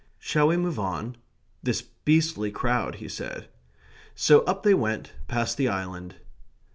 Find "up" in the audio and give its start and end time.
4.45-4.63